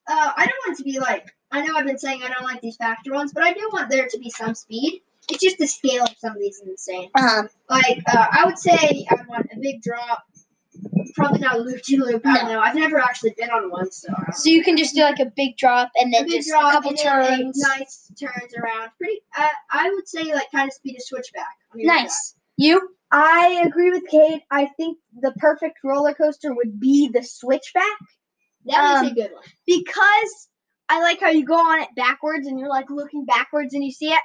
uh, 0.07 0.33
I 0.37 0.47
don't 0.47 0.57
want 0.67 0.79
it 0.79 0.79
to 0.79 0.85
be 0.85 0.99
like 0.99 1.27
I 1.51 1.65
know 1.65 1.77
I've 1.77 1.87
been 1.87 1.99
saying 1.99 2.23
I 2.23 2.29
don't 2.29 2.43
like 2.45 2.61
these 2.61 2.77
faster 2.77 3.13
ones, 3.13 3.33
but 3.33 3.43
I 3.45 3.53
do 3.53 3.69
want 3.73 3.91
there 3.91 4.07
to 4.09 4.19
be 4.19 4.31
some 4.31 4.55
speed. 4.55 5.03
It's 5.31 5.43
just 5.43 5.59
the 5.59 5.67
scale 5.67 6.03
of 6.05 6.11
some 6.19 6.33
of 6.33 6.39
these 6.39 6.57
is 6.57 6.69
insane. 6.69 7.11
Um, 7.15 7.49
Like 7.71 8.03
uh, 8.09 8.27
I 8.33 8.45
would 8.45 8.59
say 8.59 9.07
I 9.11 9.17
want 9.29 9.47
a 9.53 9.59
big 9.61 9.81
drop. 9.83 10.25
Probably 11.15 11.39
not 11.39 11.55
a 11.57 11.59
loop 11.61 11.81
de 11.83 11.97
loop. 11.97 12.27
I 12.27 12.35
don't 12.39 12.49
know. 12.49 12.61
I've 12.61 12.75
never 12.75 12.99
actually 12.99 13.35
been 13.39 13.49
on 13.51 13.71
one, 13.71 13.91
so. 13.93 14.09
So 14.33 14.51
you 14.51 14.65
can 14.65 14.77
just 14.77 14.95
do 14.95 15.03
like 15.03 15.21
a 15.21 15.27
big 15.37 15.57
drop 15.57 15.91
and 15.97 16.13
a 16.13 16.19
then 16.19 16.25
big 16.27 16.39
just 16.39 16.49
drop 16.49 16.71
a 16.71 16.73
couple 16.73 16.91
and 16.91 16.99
then 16.99 17.07
a 17.23 17.37
turns. 17.45 17.59
nice 17.59 18.13
turns 18.21 18.53
around. 18.55 18.91
Pretty. 18.99 19.21
Uh, 19.39 19.47
I 19.71 19.91
would 19.91 20.09
say 20.09 20.25
like 20.35 20.51
kind 20.51 20.69
of 20.69 20.75
speed 20.75 20.97
a 20.99 21.01
switchback. 21.01 21.47
on 21.73 21.81
your 21.81 21.95
Nice. 21.95 22.35
You? 22.57 22.91
I 23.11 23.63
agree 23.65 23.91
with 23.93 24.05
Kate. 24.09 24.43
I 24.51 24.67
think 24.77 24.99
the 25.21 25.33
perfect 25.39 25.79
roller 25.85 26.15
coaster 26.15 26.53
would 26.53 26.81
be 26.81 27.09
the 27.09 27.23
Switchback 27.23 27.85
That 28.67 28.99
Um, 28.99 29.07
a 29.07 29.15
good 29.15 29.33
one. 29.33 29.43
because 29.67 30.49
I 30.89 31.01
like 31.03 31.21
how 31.21 31.29
you 31.31 31.45
go 31.45 31.55
on 31.57 31.81
it 31.83 31.89
backwards 31.97 32.47
and 32.47 32.59
you're 32.59 32.69
like 32.69 32.91
looking 32.91 33.25
backwards 33.25 33.75
and 33.75 33.85
you 33.85 33.91
see 33.93 34.13
it. 34.13 34.23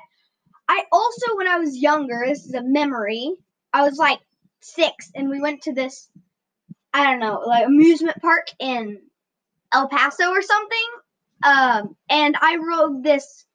I 0.67 0.83
also, 0.91 1.35
when 1.35 1.47
I 1.47 1.57
was 1.57 1.75
younger, 1.77 2.23
this 2.27 2.45
is 2.45 2.53
a 2.53 2.61
memory. 2.63 3.33
I 3.73 3.81
was 3.83 3.97
like 3.97 4.19
six 4.61 5.09
and 5.15 5.29
we 5.29 5.39
went 5.41 5.63
to 5.63 5.73
this, 5.73 6.09
I 6.93 7.03
don't 7.05 7.19
know, 7.19 7.39
like 7.45 7.65
amusement 7.65 8.21
park 8.21 8.47
in 8.59 9.01
El 9.73 9.87
Paso 9.89 10.29
or 10.29 10.41
something. 10.41 10.87
Um, 11.43 11.95
and 12.09 12.35
I 12.39 12.57
rode 12.57 13.03
this 13.03 13.45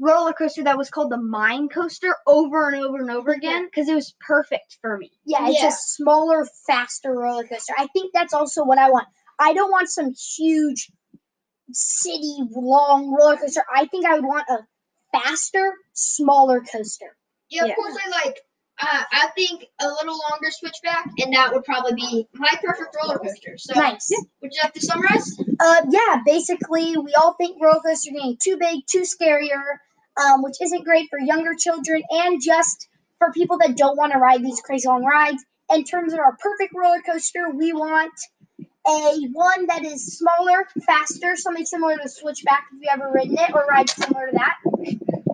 roller 0.00 0.32
coaster 0.32 0.64
that 0.64 0.76
was 0.78 0.90
called 0.90 1.10
the 1.12 1.16
Mine 1.18 1.68
Coaster 1.68 2.16
over 2.26 2.68
and 2.68 2.82
over 2.82 2.96
and 2.98 3.10
over 3.10 3.32
again 3.32 3.66
because 3.66 3.88
it 3.88 3.94
was 3.94 4.14
perfect 4.20 4.78
for 4.80 4.96
me. 4.98 5.10
Yeah, 5.24 5.48
it's 5.48 5.62
Yeah. 5.62 5.68
a 5.68 5.72
smaller, 5.72 6.46
faster 6.66 7.12
roller 7.12 7.44
coaster. 7.46 7.74
I 7.78 7.86
think 7.88 8.12
that's 8.12 8.34
also 8.34 8.64
what 8.64 8.78
I 8.78 8.90
want. 8.90 9.06
I 9.38 9.52
don't 9.54 9.70
want 9.70 9.88
some 9.88 10.12
huge 10.36 10.90
city 11.72 12.36
long 12.50 13.10
roller 13.10 13.36
coaster. 13.36 13.64
I 13.74 13.86
think 13.86 14.06
I 14.06 14.14
would 14.14 14.24
want 14.24 14.46
a 14.48 14.58
faster, 15.12 15.74
smaller 15.92 16.60
coaster. 16.60 17.16
Yeah, 17.50 17.62
of 17.62 17.68
Yeah. 17.68 17.74
course 17.74 17.96
I 18.04 18.08
like. 18.24 18.38
Uh, 18.78 19.02
I 19.10 19.28
think 19.34 19.64
a 19.80 19.86
little 19.88 20.18
longer 20.30 20.50
switchback, 20.50 21.06
and 21.18 21.32
that 21.34 21.50
would 21.54 21.64
probably 21.64 21.94
be 21.94 22.28
my 22.34 22.50
perfect 22.62 22.94
roller 23.02 23.18
coaster. 23.18 23.56
So, 23.56 23.72
Nice. 23.74 24.10
would 24.42 24.52
you 24.52 24.60
like 24.62 24.74
to 24.74 24.80
summarize? 24.82 25.38
Uh, 25.58 25.86
yeah, 25.88 26.20
basically, 26.26 26.94
we 26.98 27.14
all 27.14 27.32
think 27.34 27.56
roller 27.62 27.80
coasters 27.80 28.08
are 28.08 28.12
getting 28.12 28.36
too 28.42 28.58
big, 28.58 28.80
too 28.86 29.00
scarier, 29.02 29.78
um, 30.22 30.42
which 30.42 30.60
isn't 30.60 30.84
great 30.84 31.08
for 31.08 31.18
younger 31.18 31.54
children 31.58 32.02
and 32.10 32.42
just 32.42 32.88
for 33.18 33.32
people 33.32 33.56
that 33.58 33.78
don't 33.78 33.96
want 33.96 34.12
to 34.12 34.18
ride 34.18 34.44
these 34.44 34.60
crazy 34.60 34.86
long 34.88 35.04
rides. 35.04 35.42
In 35.72 35.84
terms 35.84 36.12
of 36.12 36.18
our 36.18 36.36
perfect 36.36 36.74
roller 36.74 37.00
coaster, 37.00 37.48
we 37.50 37.72
want 37.72 38.12
a 38.88 39.28
one 39.32 39.66
that 39.68 39.84
is 39.84 40.18
smaller, 40.18 40.66
faster, 40.86 41.36
something 41.36 41.66
similar 41.66 41.98
to 41.98 42.08
Switchback 42.08 42.64
if 42.74 42.82
you 42.82 42.88
ever 42.92 43.12
ridden 43.14 43.38
it 43.38 43.52
or 43.54 43.66
ride 43.66 43.90
similar 43.90 44.28
to 44.28 44.32
that. 44.34 44.56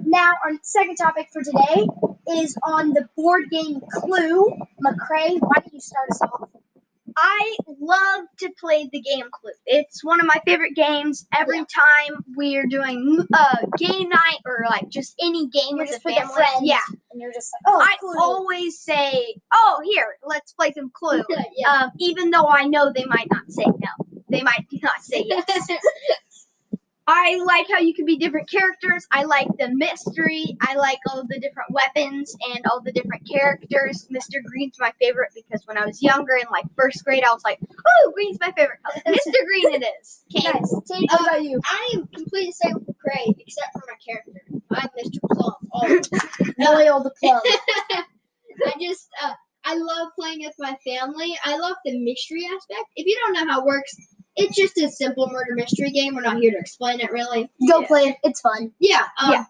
Now, 0.04 0.32
our 0.44 0.52
second 0.62 0.96
topic 0.96 1.28
for 1.32 1.42
today 1.42 1.86
is 2.42 2.56
on 2.66 2.90
the 2.90 3.08
board 3.16 3.50
game 3.50 3.80
Clue. 3.92 4.46
McCray, 4.84 5.38
why 5.40 5.56
don't 5.60 5.74
you 5.74 5.80
start 5.80 6.10
us 6.12 6.22
off? 6.22 6.50
I 7.16 7.56
love 7.80 8.24
to 8.40 8.50
play 8.60 8.88
the 8.92 9.00
game 9.00 9.24
Clue. 9.32 9.52
It's 9.66 10.04
one 10.04 10.20
of 10.20 10.26
my 10.26 10.40
favorite 10.46 10.74
games. 10.74 11.26
Every 11.34 11.58
Yeah. 11.58 11.64
time 11.74 12.24
we're 12.36 12.66
doing 12.66 13.18
uh, 13.34 13.56
game 13.78 14.08
night 14.08 14.38
or 14.46 14.64
like 14.68 14.88
just 14.88 15.14
any 15.20 15.48
game 15.48 15.76
You're 15.76 15.84
with 15.86 15.88
just 15.90 16.04
the 16.04 16.10
family, 16.14 16.34
friends. 16.34 16.60
yeah, 16.62 16.80
And 17.12 17.20
you're 17.20 17.32
just 17.32 17.52
like, 17.64 17.74
oh, 17.74 17.80
I 17.80 17.96
Clue. 18.00 18.14
always 18.20 18.80
say, 18.80 19.36
"Oh, 19.52 19.80
here, 19.84 20.16
let's 20.24 20.52
play 20.52 20.72
some 20.72 20.90
Clue," 20.92 21.22
yeah. 21.56 21.68
um, 21.84 21.90
even 22.00 22.30
though 22.30 22.46
I 22.48 22.64
know 22.64 22.92
they 22.92 23.04
might 23.06 23.28
not 23.30 23.50
say 23.50 23.64
no. 23.66 24.06
they 24.28 24.42
might 24.42 24.66
not 24.82 25.02
say 25.02 25.24
yes. 25.26 25.68
I 27.06 27.36
like 27.44 27.66
how 27.72 27.80
you 27.80 27.94
can 27.94 28.04
be 28.04 28.16
different 28.16 28.48
characters. 28.48 29.06
I 29.10 29.24
like 29.24 29.48
the 29.58 29.68
mystery. 29.74 30.56
I 30.60 30.76
like 30.76 30.98
all 31.10 31.24
the 31.28 31.40
different 31.40 31.70
weapons 31.72 32.34
and 32.54 32.64
all 32.70 32.80
the 32.80 32.92
different 32.92 33.28
characters. 33.28 34.06
Mr. 34.08 34.42
Green's 34.44 34.76
my 34.78 34.92
favorite 35.00 35.30
because 35.34 35.62
when 35.66 35.76
I 35.76 35.84
was 35.84 36.00
younger 36.00 36.34
in 36.34 36.46
like 36.52 36.64
first 36.76 37.04
grade, 37.04 37.24
I 37.24 37.32
was 37.32 37.42
like, 37.44 37.58
"Oh, 37.62 38.12
Green's 38.14 38.38
my 38.40 38.52
favorite." 38.52 38.78
Mr. 39.06 39.32
Green, 39.46 39.82
it 39.82 39.84
is. 40.00 40.22
Nice. 40.32 40.74
Tate, 40.86 41.10
Uh, 41.10 41.16
what 41.18 41.20
about 41.28 41.42
you? 41.42 41.60
I 41.64 41.90
am 41.94 42.06
completely 42.06 42.46
the 42.50 42.52
same 42.68 42.74
with 42.86 42.96
Craig, 42.98 43.34
except 43.38 43.72
for 43.72 43.82
my 43.88 43.96
character. 44.06 44.40
I'm 44.70 44.88
Mr. 44.96 45.18
Plum. 45.32 45.54
always. 45.72 46.08
Loyal 46.58 47.02
to 47.02 47.10
club. 47.18 47.42
I 48.64 48.74
just, 48.80 49.08
uh, 49.22 49.32
I 49.64 49.74
love 49.76 50.08
playing 50.18 50.40
with 50.44 50.54
my 50.58 50.76
family. 50.86 51.36
I 51.44 51.56
love 51.58 51.76
the 51.84 51.98
mystery 51.98 52.44
aspect. 52.46 52.86
If 52.96 53.06
you 53.06 53.16
don't 53.24 53.32
know 53.46 53.52
how 53.52 53.60
it 53.60 53.66
works, 53.66 53.96
it's 54.36 54.56
just 54.56 54.78
a 54.78 54.88
simple 54.90 55.28
murder 55.30 55.54
mystery 55.54 55.90
game. 55.90 56.14
We're 56.14 56.22
not 56.22 56.38
here 56.38 56.52
to 56.52 56.58
explain 56.58 57.00
it 57.00 57.12
really. 57.12 57.50
Go 57.68 57.80
Yeah. 57.80 57.86
play 57.86 58.02
it. 58.08 58.16
It's 58.24 58.40
fun. 58.40 58.72
Yeah. 58.78 59.04
Um, 59.20 59.32
Yeah. 59.32 59.44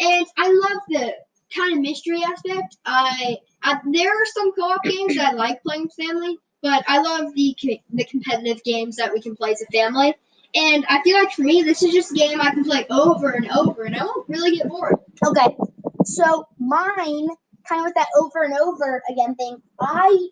And 0.00 0.26
I 0.36 0.48
love 0.48 0.82
the 0.88 1.14
kind 1.54 1.72
of 1.74 1.78
mystery 1.80 2.22
aspect. 2.24 2.76
I, 2.84 3.38
I 3.62 3.80
there 3.92 4.10
are 4.10 4.26
some 4.34 4.52
co-op 4.52 4.82
games 4.82 5.16
that 5.16 5.30
I 5.30 5.32
like 5.34 5.62
playing 5.62 5.84
with 5.84 5.94
family, 5.94 6.38
but 6.62 6.84
I 6.88 7.00
love 7.00 7.32
the 7.34 7.56
the 7.92 8.04
competitive 8.04 8.62
games 8.64 8.96
that 8.96 9.12
we 9.12 9.20
can 9.20 9.36
play 9.36 9.52
as 9.52 9.62
a 9.62 9.66
family. 9.66 10.14
And 10.56 10.84
I 10.88 11.02
feel 11.02 11.16
like 11.18 11.32
for 11.32 11.42
me, 11.42 11.62
this 11.62 11.82
is 11.82 11.92
just 11.92 12.12
a 12.12 12.14
game 12.14 12.40
I 12.40 12.50
can 12.50 12.64
play 12.64 12.86
over 12.90 13.30
and 13.30 13.50
over, 13.50 13.84
and 13.84 13.96
I 13.96 14.04
won't 14.04 14.28
really 14.28 14.56
get 14.56 14.68
bored. 14.68 14.96
Okay. 15.24 15.56
So 16.04 16.46
mine, 16.58 17.28
kind 17.68 17.80
of 17.80 17.84
with 17.86 17.94
that 17.94 18.08
over 18.20 18.42
and 18.42 18.54
over 18.58 19.02
again 19.10 19.34
thing, 19.36 19.62
I 19.80 20.28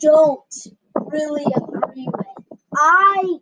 don't 0.00 0.54
really 0.96 1.44
agree 1.56 2.08
with. 2.12 2.26
I 2.76 3.38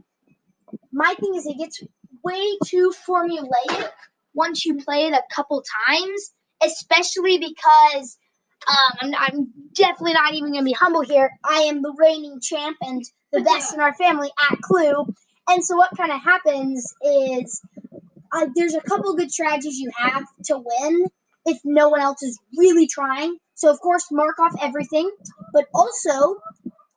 my 0.93 1.15
thing 1.21 1.35
is 1.35 1.47
it 1.47 1.59
gets 1.59 1.83
way 2.23 2.57
too 2.67 2.93
formulaic 3.09 3.91
once 4.35 4.65
you 4.65 4.77
play 4.77 5.07
it 5.07 5.13
a 5.13 5.23
couple 5.35 5.63
times, 5.87 6.33
especially 6.63 7.39
because 7.39 8.19
um, 8.69 8.99
I'm, 9.01 9.15
I'm 9.19 9.53
definitely 9.75 10.15
not 10.15 10.35
even 10.35 10.53
gonna 10.53 10.65
be 10.65 10.73
humble 10.73 11.03
here. 11.03 11.31
I 11.45 11.63
am 11.63 11.83
the 11.83 11.95
reigning 11.99 12.41
champ 12.41 12.77
and 12.81 13.03
the 13.33 13.41
best 13.45 13.75
in 13.75 13.81
our 13.81 13.95
family 13.95 14.31
at 14.51 14.59
Clue. 14.61 15.07
And 15.49 15.65
so 15.65 15.77
what 15.77 15.91
kind 15.97 16.13
of 16.13 16.23
happens 16.23 16.95
is 17.03 17.61
uh, 18.33 18.47
there's 18.55 18.75
a 18.75 18.81
couple 18.81 19.15
good 19.17 19.31
strategies 19.31 19.79
you 19.79 19.91
have 19.97 20.25
to 20.45 20.59
win 20.59 21.07
if 21.45 21.59
no 21.65 21.89
one 21.89 22.01
else 22.01 22.23
is 22.23 22.39
really 22.57 22.87
trying. 22.87 23.37
So 23.55 23.71
of 23.71 23.81
course, 23.81 24.07
mark 24.11 24.39
off 24.39 24.53
everything, 24.63 25.11
but 25.53 25.67
also, 25.75 26.37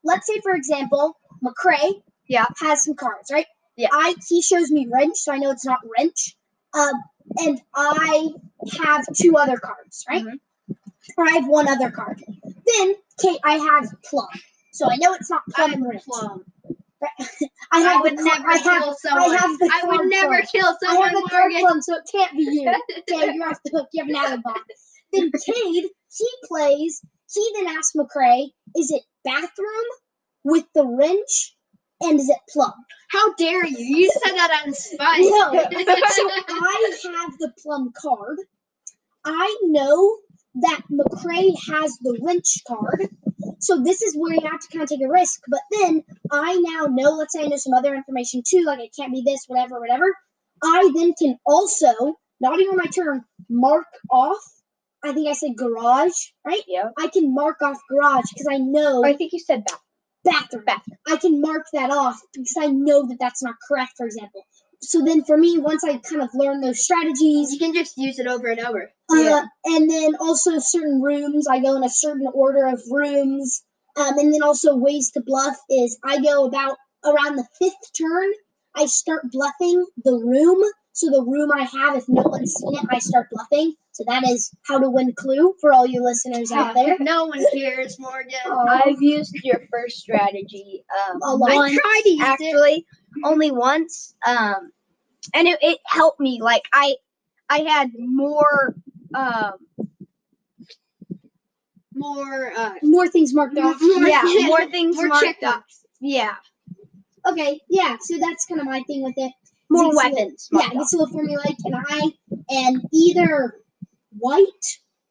let's 0.04 0.28
say 0.28 0.40
for 0.42 0.54
example, 0.54 1.18
McCray 1.44 2.02
Yeah. 2.28 2.46
has 2.60 2.84
some 2.86 2.96
cards, 2.96 3.30
right? 3.32 3.46
Yeah. 3.76 3.90
I 3.92 4.16
he 4.28 4.42
shows 4.42 4.72
me 4.72 4.88
wrench, 4.92 5.18
so 5.18 5.34
I 5.34 5.38
know 5.38 5.52
it's 5.52 5.66
not 5.66 5.80
wrench. 5.98 6.36
Um, 6.74 6.94
and 7.38 7.62
I 7.76 8.30
have 8.80 9.06
two 9.16 9.38
other 9.38 9.58
cards, 9.58 10.06
right? 10.10 10.24
Mhm. 10.24 10.40
Or 11.18 11.26
I 11.28 11.32
have 11.32 11.48
one 11.48 11.68
other 11.68 11.92
card. 11.92 12.24
Then 12.66 12.96
Kate, 13.22 13.40
I 13.44 13.54
have 13.58 13.90
plum, 14.04 14.28
so 14.74 14.90
I 14.90 14.96
know 14.98 15.14
it's 15.14 15.30
not 15.30 15.44
plum 15.52 15.74
and 15.74 15.88
wrench. 15.88 16.04
Plum. 16.06 16.44
I 17.72 17.80
have 17.82 17.98
I 17.98 18.02
would 18.02 18.16
never 18.16 18.48
I 18.50 18.58
have, 18.58 18.64
kill 18.84 18.96
someone. 18.96 19.32
I 19.32 19.36
have 19.38 19.58
the 19.60 19.72
I 19.74 19.88
would 19.88 20.08
never 20.10 20.38
plum. 20.38 20.48
kill 20.52 20.68
I 20.68 20.76
someone. 20.88 21.10
have 21.10 21.14
the 21.24 21.30
card 21.30 21.52
plum, 21.60 21.82
so 21.82 21.96
it 21.96 22.10
can't 22.12 22.32
be 22.38 22.44
you. 22.44 22.74
Okay, 23.10 23.34
you're 23.36 23.48
off 23.50 23.60
the 23.64 23.72
hook. 23.78 23.90
You 23.94 24.04
have 24.04 24.10
an 24.10 24.16
alibi. 24.16 24.60
then 25.14 25.32
Cade, 25.46 25.86
he 26.18 26.30
plays. 26.46 27.02
He 27.34 27.52
then 27.56 27.68
asks 27.68 27.94
McCray, 27.96 28.50
"Is 28.78 28.92
it 28.92 29.04
bathroom 29.24 29.86
with 30.44 30.66
the 30.74 30.86
wrench, 30.86 31.55
and 32.02 32.20
is 32.20 32.30
it 32.30 32.38
plum?" 32.50 32.74
How 33.10 33.34
dare 33.36 33.66
you? 33.66 33.78
You 33.78 34.12
said 34.12 34.34
that 34.34 34.64
on 34.66 34.74
spite. 34.74 35.22
No. 35.22 35.52
so 36.10 36.30
I 36.30 37.22
have 37.22 37.38
the 37.40 37.52
plum 37.62 37.94
card. 37.96 38.40
I 39.24 39.58
know 39.64 40.18
that 40.56 40.82
McCray 40.92 41.52
has 41.72 41.98
the 42.02 42.20
wrench 42.22 42.60
card. 42.68 43.10
So 43.60 43.82
this 43.82 44.02
is 44.02 44.16
where 44.16 44.34
you 44.34 44.42
have 44.42 44.60
to 44.60 44.68
kind 44.70 44.84
of 44.84 44.90
take 44.90 45.02
a 45.04 45.10
risk. 45.10 45.42
But 45.48 45.62
then 45.72 46.04
I 46.32 46.56
now 46.60 46.86
know, 46.86 47.12
let's 47.12 47.34
say 47.34 47.44
I 47.44 47.48
know 47.48 47.58
some 47.58 47.74
other 47.74 47.96
information 47.96 48.44
too, 48.48 48.64
like 48.66 48.80
it 48.80 48.96
can't 48.98 49.14
be 49.14 49.24
this, 49.26 49.46
whatever, 49.48 49.80
whatever. 49.80 50.14
I 50.64 50.92
then 50.96 51.14
can 51.14 51.38
also, 51.46 51.94
not 52.40 52.60
even 52.60 52.72
on 52.72 52.78
my 52.78 52.86
turn, 52.86 53.24
mark 53.50 53.88
off. 54.10 54.44
I 55.04 55.14
think 55.14 55.28
I 55.28 55.34
said 55.34 55.56
garage, 55.56 56.16
right? 56.46 56.64
Yeah. 56.68 56.90
I 56.98 57.08
can 57.08 57.34
mark 57.34 57.62
off 57.62 57.78
garage 57.90 58.26
because 58.34 58.48
I 58.50 58.58
know 58.58 59.04
I 59.04 59.14
think 59.14 59.34
you 59.34 59.40
said 59.40 59.64
that. 59.68 59.80
Bathroom. 60.26 60.66
Bathroom. 60.66 60.98
I 61.08 61.18
can 61.18 61.42
mark 61.42 61.66
that 61.74 61.92
off 61.92 62.20
because 62.34 62.56
I 62.60 62.68
know 62.68 63.08
that 63.08 63.18
that's 63.20 63.44
not 63.44 63.56
correct, 63.68 63.94
for 63.98 64.06
example. 64.08 64.44
So 64.82 65.04
then 65.04 65.24
for 65.26 65.38
me, 65.38 65.58
once 65.60 65.84
I 65.84 65.98
kind 65.98 66.22
of 66.22 66.30
learn 66.36 66.62
those 66.62 66.84
strategies, 66.84 67.52
You 67.54 67.60
can 67.60 67.74
just 67.74 67.94
use 67.98 68.20
it 68.20 68.28
over 68.28 68.48
and 68.48 68.60
over. 68.60 68.92
uh, 69.12 69.16
Yeah. 69.16 69.46
and 69.66 69.90
then 69.90 70.16
also 70.20 70.60
certain 70.60 71.02
rooms, 71.02 71.48
I 71.50 71.60
go 71.60 71.76
in 71.78 71.84
a 71.84 71.90
certain 71.90 72.28
order 72.34 72.68
of 72.68 72.82
rooms. 72.92 73.64
Um, 73.98 74.18
and 74.20 74.34
then 74.34 74.44
also 74.44 74.76
ways 74.76 75.12
to 75.12 75.22
bluff 75.26 75.56
is 75.70 75.98
I 76.04 76.20
go 76.22 76.46
about 76.46 76.78
around 77.06 77.38
the 77.38 77.48
fifth 77.60 77.94
turn, 77.98 78.30
I 78.76 78.88
start 78.88 79.24
bluffing 79.32 79.86
the 80.04 80.14
room. 80.14 80.62
So 80.98 81.10
the 81.10 81.22
room 81.24 81.52
I 81.52 81.64
have, 81.64 81.98
if 81.98 82.06
no 82.08 82.24
one's 82.24 82.54
seen 82.54 82.74
it, 82.78 82.86
I 82.90 83.00
start 83.00 83.28
bluffing. 83.30 83.74
So 83.92 84.06
that 84.08 84.24
is 84.24 84.50
how 84.66 84.80
to 84.80 84.90
win 84.90 85.14
Clue 85.18 85.54
for 85.60 85.74
all 85.74 85.86
you 85.86 86.02
listeners 86.02 86.54
out 86.54 86.74
there. 86.74 86.96
No 87.00 87.26
one 87.26 87.44
cares, 87.54 88.00
Morgan. 88.00 88.32
I've 88.70 89.02
used 89.02 89.34
your 89.44 89.60
first 89.70 89.98
strategy. 89.98 90.86
Um, 91.10 91.20
A 91.22 91.36
lot. 91.36 91.52
I 91.52 91.76
tried 91.76 92.02
to 92.04 92.10
use 92.10 92.20
it. 92.22 92.26
actually 92.26 92.86
only 93.26 93.52
once 93.52 94.16
um 94.26 94.72
and 95.34 95.48
it, 95.50 95.58
it 95.62 95.80
helped 95.86 96.20
me 96.20 96.40
like 96.42 96.64
i 96.74 96.96
i 97.50 97.60
had 97.60 97.90
more 97.98 98.76
um 99.14 99.54
More, 101.94 102.52
uh, 102.58 102.74
More 102.84 103.08
things 103.08 103.34
marked 103.34 103.58
off. 103.58 103.78
yeah 103.82 104.22
more 104.48 104.66
things 104.70 104.96
more 104.98 105.08
marked 105.08 105.26
check 105.26 105.44
up. 105.44 105.64
yeah 106.02 106.36
Okay, 107.28 107.60
yeah. 107.70 107.98
So 108.02 108.20
that's 108.20 108.46
kind 108.46 108.62
of 108.62 108.68
my 108.68 108.82
thing 108.84 109.02
with 109.02 109.16
it. 109.18 109.32
More 109.70 109.88
It's 109.88 109.94
a- 109.94 109.98
weapons 109.98 110.50
Yeah, 110.52 110.58
marked 110.60 110.76
it's 110.76 110.94
a 110.94 110.98
little 110.98 111.16
formulaic, 111.16 111.58
and 111.66 111.76
I 111.76 112.12
am 112.68 112.82
either 112.94 113.62
white 114.18 114.68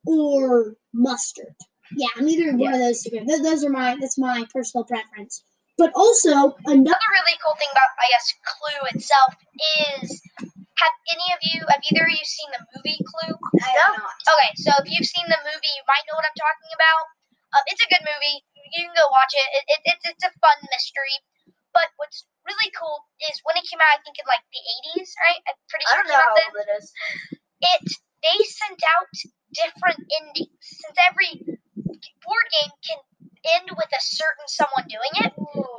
or 0.07 0.77
mustard. 0.93 1.55
Yeah, 1.97 2.09
I'm 2.17 2.29
either 2.29 2.57
one 2.57 2.75
of 2.75 2.81
those 2.81 3.03
two. 3.03 3.11
Th- 3.11 3.43
Those 3.43 3.65
are 3.65 3.71
my 3.71 3.97
that's 4.01 4.19
my 4.19 4.47
personal 4.53 4.85
preference. 4.85 5.43
But 5.77 5.93
also 5.95 6.55
another 6.67 7.09
really 7.19 7.37
cool 7.43 7.57
thing 7.59 7.71
about 7.73 7.91
I 7.99 8.07
guess 8.11 8.27
Clue 8.47 8.83
itself 8.95 9.35
is 10.03 10.23
have 10.79 10.95
any 11.11 11.29
of 11.35 11.41
you 11.43 11.59
have 11.67 11.83
either 11.87 12.05
of 12.07 12.11
you 12.15 12.25
seen 12.25 12.51
the 12.55 12.63
movie 12.75 12.99
Clue? 12.99 13.35
I 13.63 13.71
have 13.79 13.95
not. 13.99 14.17
Okay, 14.27 14.53
so 14.59 14.71
if 14.83 14.87
you've 14.91 15.07
seen 15.07 15.27
the 15.29 15.41
movie, 15.47 15.73
you 15.75 15.85
might 15.87 16.03
know 16.09 16.17
what 16.19 16.27
I'm 16.27 16.35
talking 16.39 16.73
about. 16.75 17.05
Um, 17.55 17.65
it's 17.71 17.83
a 17.85 17.91
good 17.91 18.03
movie. 18.03 18.37
You 18.75 18.91
can 18.91 18.95
go 18.97 19.07
watch 19.15 19.31
it. 19.39 19.49
it, 19.55 19.65
it 19.71 19.81
it's, 19.95 20.05
it's 20.19 20.25
a 20.27 20.33
fun 20.43 20.59
mystery. 20.75 21.15
But 21.75 21.91
what's 21.99 22.25
really 22.47 22.71
cool 22.79 23.03
is 23.27 23.43
when 23.43 23.59
it 23.59 23.67
came 23.67 23.83
out, 23.83 23.99
I 23.99 24.01
think 24.07 24.17
in 24.17 24.27
like 24.31 24.47
the 24.55 24.63
80s, 24.95 25.11
right? 25.19 25.43
I'm 25.43 25.59
pretty 25.67 25.85
sure 25.91 26.01
it 26.01 26.09
came 26.09 26.23
out 26.23 26.39
then. 26.39 26.53
it 26.55 26.71
is 26.79 26.87
It 27.61 27.83
they 28.25 28.39
sent 28.47 28.81
out 28.97 29.11
different 29.53 30.01
endings 30.23 30.57
since 30.63 30.97
every 30.97 31.45
board 32.25 32.47
game 32.57 32.73
can 32.81 33.01
end 33.59 33.69
with 33.77 33.91
a 33.93 34.01
certain 34.01 34.49
someone 34.49 34.89
doing 34.89 35.13
it. 35.29 35.33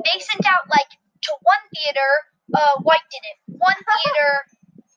They 0.05 0.17
sent 0.21 0.45
out 0.45 0.69
like 0.69 0.91
to 1.25 1.31
one 1.41 1.63
theater, 1.73 2.09
uh, 2.53 2.75
white 2.85 3.07
did 3.09 3.23
it. 3.25 3.37
One 3.57 3.79
theater, 3.89 4.29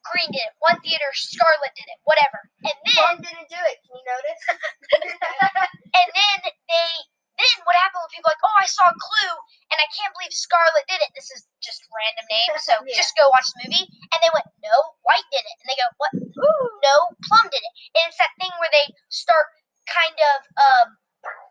green 0.04 0.30
did 0.34 0.44
it. 0.44 0.54
One 0.60 0.76
theater, 0.84 1.08
scarlet 1.16 1.72
did 1.72 1.88
it. 1.88 1.98
Whatever. 2.04 2.38
And 2.68 2.76
then 2.84 3.14
didn't 3.24 3.48
do 3.48 3.60
it. 3.60 3.76
Can 3.86 3.92
you 3.96 4.04
notice? 4.04 4.42
and 5.98 6.08
then 6.12 6.38
they 6.68 6.90
then 7.38 7.64
what 7.64 7.78
happened 7.78 8.02
when 8.04 8.12
people 8.12 8.28
like, 8.30 8.42
oh, 8.44 8.56
I 8.58 8.66
saw 8.66 8.84
a 8.90 8.96
Clue, 8.98 9.34
and 9.72 9.78
I 9.78 9.88
can't 9.94 10.12
believe 10.18 10.34
Scarlet 10.34 10.84
did 10.90 11.00
it. 11.02 11.10
This 11.14 11.30
is 11.32 11.46
just 11.62 11.86
random 11.90 12.26
names, 12.28 12.60
so 12.66 12.74
Yeah. 12.86 12.98
just 12.98 13.14
go 13.16 13.30
watch 13.30 13.46
the 13.54 13.66
movie. 13.70 13.86
And 14.12 14.18
they 14.20 14.30
went, 14.34 14.46
no, 14.60 14.74
White 15.06 15.26
did 15.32 15.42
it, 15.46 15.56
and 15.62 15.66
they 15.70 15.78
go, 15.78 15.88
what? 16.02 16.12
No, 16.18 16.96
Plum 17.30 17.46
did 17.48 17.62
it. 17.62 17.72
And 17.98 18.10
it's 18.10 18.18
that 18.20 18.34
thing 18.42 18.50
where 18.58 18.70
they 18.74 18.86
start 19.08 19.46
kind 19.88 20.18
of 20.36 20.38
um 20.58 20.88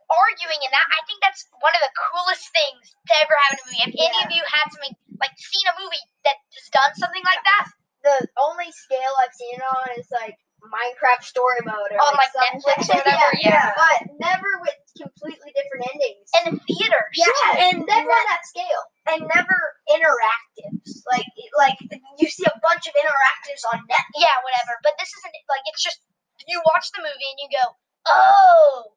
arguing, 0.07 0.61
and 0.63 0.71
that 0.71 0.87
I 0.87 1.03
think 1.03 1.19
that's 1.19 1.43
one 1.59 1.75
of 1.75 1.83
the 1.83 1.91
coolest 1.95 2.47
things 2.55 2.83
to 3.11 3.13
ever 3.23 3.35
have 3.47 3.51
in 3.55 3.59
a 3.59 3.65
movie. 3.67 3.81
Have 3.83 3.95
any 3.97 4.19
of 4.23 4.31
you 4.31 4.43
had 4.47 4.67
something 4.71 4.95
like 5.19 5.35
seen 5.35 5.67
a 5.67 5.75
movie 5.79 6.03
that 6.23 6.37
has 6.55 6.67
done 6.71 6.91
something 6.99 7.23
like 7.27 7.43
that? 7.43 7.67
the 8.07 8.23
only 8.39 8.71
scale 8.71 9.11
I've 9.19 9.35
seen 9.35 9.59
it 9.59 9.65
on 9.67 9.83
is 9.99 10.07
like 10.15 10.37
Minecraft 10.63 11.27
story 11.27 11.59
mode 11.67 11.91
or 11.91 11.99
On, 11.99 12.15
like, 12.15 12.31
something. 12.31 12.63
Netflix 12.63 12.87
or 12.87 12.97
whatever, 13.03 13.35
yeah. 13.43 13.73
But 13.75 14.15
never 14.15 14.47
with 14.63 14.79
completely 14.95 15.51
different 15.51 15.91
endings. 15.91 16.23
And 16.39 16.43
in 16.47 16.55
theaters. 16.63 17.13
yeah, 17.19 17.67
and 17.67 17.83
never 17.83 18.07
on 18.07 18.25
that 18.31 18.47
scale. 18.47 18.83
And 19.11 19.19
never 19.27 19.57
interactives. 19.91 21.03
Like 21.11 21.27
like 21.59 21.75
you 22.15 22.31
see 22.31 22.47
a 22.47 22.55
bunch 22.63 22.87
of 22.87 22.95
interactives 22.95 23.67
on 23.75 23.83
Netflix. 23.83 24.23
yeah, 24.23 24.39
whatever. 24.39 24.79
But 24.87 24.95
this 25.03 25.11
isn't 25.11 25.35
like 25.51 25.63
it's 25.67 25.83
just 25.83 25.99
you 26.47 26.63
watch 26.63 26.87
the 26.95 27.03
movie 27.03 27.27
and 27.35 27.39
you 27.43 27.49
go, 27.51 27.65
oh, 28.07 28.95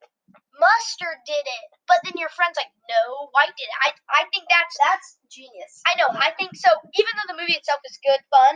Mustard 0.61 1.19
did 1.27 1.45
it, 1.51 1.67
but 1.89 1.99
then 2.05 2.15
your 2.15 2.29
friend's 2.31 2.55
like, 2.55 2.71
no, 2.87 3.20
White 3.33 3.55
did 3.57 3.69
it. 3.69 3.79
I 3.87 3.89
I 4.11 4.23
think 4.33 4.45
that's 4.51 4.77
That's 4.81 5.09
genius. 5.31 5.83
I 5.87 5.95
know. 6.01 6.11
I 6.15 6.33
think 6.39 6.53
so. 6.55 6.71
Even 6.99 7.13
though 7.17 7.35
the 7.35 7.41
movie 7.41 7.55
itself 7.59 7.81
is 7.87 7.99
good, 8.03 8.21
fun, 8.31 8.55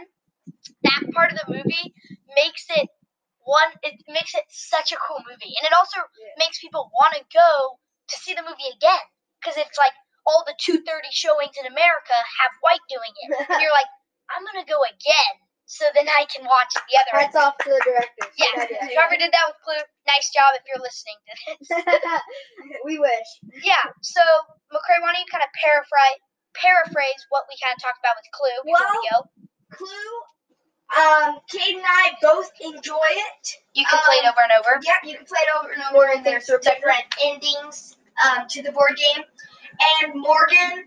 that 0.85 1.03
part 1.15 1.33
of 1.33 1.39
the 1.39 1.49
movie 1.53 1.95
makes 2.37 2.67
it 2.71 2.89
one. 3.45 3.71
It 3.83 4.01
makes 4.09 4.35
it 4.35 4.45
such 4.51 4.93
a 4.93 4.99
cool 5.01 5.21
movie, 5.29 5.53
and 5.61 5.65
it 5.69 5.75
also 5.77 6.01
Yeah. 6.01 6.35
makes 6.39 6.59
people 6.61 6.91
want 6.95 7.15
to 7.17 7.25
go 7.33 7.79
to 8.09 8.17
see 8.17 8.35
the 8.35 8.43
movie 8.43 8.71
again 8.77 9.05
because 9.41 9.57
it's 9.57 9.79
like 9.79 9.93
all 10.27 10.45
the 10.47 10.57
two 10.61 10.81
thirty 10.83 11.13
showings 11.13 11.57
in 11.61 11.67
America 11.67 12.15
have 12.17 12.53
White 12.63 12.85
doing 12.89 13.13
it, 13.13 13.29
and 13.51 13.61
you're 13.63 13.73
like, 13.77 13.91
I'm 14.33 14.45
gonna 14.49 14.65
go 14.65 14.81
again, 14.89 15.35
so 15.67 15.85
then 15.95 16.09
I 16.09 16.25
can 16.33 16.45
watch 16.49 16.73
the 16.75 16.97
other. 17.01 17.13
Hats 17.13 17.37
off 17.37 17.57
to 17.65 17.71
the 17.71 17.81
directors. 17.85 18.33
Good 18.33 18.41
Yeah, 18.41 18.89
whoever 18.97 19.17
did 19.21 19.33
that 19.33 19.45
with 19.53 19.61
Clue, 19.65 19.85
nice 20.09 20.29
job 20.33 20.57
if 20.57 20.65
you're 20.69 20.81
listening 20.83 21.19
to 21.29 21.33
this. 21.45 21.69
we 22.89 22.99
wish. 22.99 23.29
yeah, 23.63 23.85
so 24.03 24.21
McCray, 24.73 24.99
why 25.05 25.13
don't 25.13 25.21
you 25.21 25.31
kind 25.31 25.45
of 25.45 25.53
paraphrase 25.65 26.21
paraphrase 26.55 27.21
what 27.31 27.45
we 27.51 27.57
kind 27.65 27.75
of 27.75 27.83
talked 27.83 27.99
about 28.05 28.17
with 28.21 28.31
Clue 28.31 28.59
before 28.69 28.93
we 28.95 29.09
go? 29.11 29.19
Clue. 29.75 30.17
Um, 30.95 31.41
Kate 31.51 31.77
and 31.77 31.85
I 31.87 32.13
both 32.23 32.51
enjoy 32.61 33.09
it. 33.11 33.45
You 33.75 33.85
can 33.89 33.99
play 34.07 34.17
it 34.23 34.27
Um, 34.27 34.35
over 34.37 34.43
and 34.45 34.53
over. 34.61 34.73
Yep, 34.85 35.01
you 35.05 35.17
can 35.17 35.27
play 35.27 35.41
it 35.43 35.51
over 35.59 35.73
and 35.73 35.83
over, 35.91 36.05
and 36.13 36.25
there's 36.25 36.47
different 36.47 37.05
endings 37.25 37.97
um, 38.25 38.47
to 38.49 38.63
the 38.63 38.73
board 38.73 38.97
game. 38.97 39.25
And 40.03 40.15
Morgan, 40.15 40.85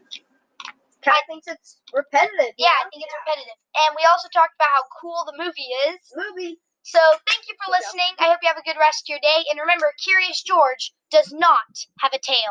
Kind 1.03 1.17
of 1.23 1.27
thinks 1.29 1.47
it's 1.47 1.77
repetitive. 1.93 2.55
Yeah, 2.57 2.73
know? 2.73 2.83
I 2.83 2.89
think 2.91 3.03
it's 3.05 3.15
repetitive. 3.23 3.57
And 3.87 3.95
we 3.95 4.03
also 4.09 4.27
talked 4.33 4.55
about 4.59 4.71
how 4.75 4.83
cool 5.01 5.23
the 5.29 5.37
movie 5.37 5.71
is. 5.93 5.99
movie. 6.15 6.57
So 6.83 6.99
thank 7.27 7.47
you 7.47 7.55
for 7.61 7.71
listening. 7.71 8.11
I 8.19 8.31
hope 8.31 8.39
you 8.43 8.49
have 8.49 8.57
a 8.59 8.65
good 8.67 8.79
rest 8.79 9.05
of 9.05 9.09
your 9.15 9.21
day. 9.23 9.45
And 9.51 9.59
remember, 9.59 9.91
Curious 10.03 10.41
George 10.43 10.93
does 11.11 11.31
not 11.31 11.67
have 12.01 12.13
a 12.13 12.19
tail. 12.19 12.45